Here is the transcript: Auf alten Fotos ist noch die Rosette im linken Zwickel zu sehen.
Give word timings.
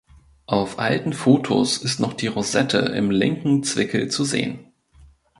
Auf 0.47 0.79
alten 0.79 1.13
Fotos 1.13 1.77
ist 1.77 1.99
noch 1.99 2.13
die 2.13 2.25
Rosette 2.25 2.79
im 2.79 3.11
linken 3.11 3.61
Zwickel 3.61 4.09
zu 4.09 4.23
sehen. 4.23 4.73